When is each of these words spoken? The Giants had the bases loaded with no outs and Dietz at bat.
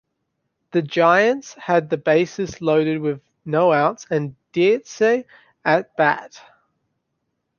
The 0.71 0.81
Giants 0.81 1.53
had 1.53 1.91
the 1.91 1.97
bases 1.97 2.59
loaded 2.59 3.01
with 3.01 3.21
no 3.45 3.71
outs 3.71 4.07
and 4.09 4.35
Dietz 4.51 4.99
at 5.63 5.95
bat. 5.95 6.41